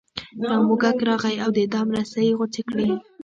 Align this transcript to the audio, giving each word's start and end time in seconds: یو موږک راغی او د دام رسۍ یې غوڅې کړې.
یو 0.43 0.53
موږک 0.67 0.97
راغی 1.07 1.35
او 1.43 1.49
د 1.57 1.59
دام 1.73 1.87
رسۍ 1.97 2.23
یې 2.27 2.37
غوڅې 2.37 2.61
کړې. 2.69 2.87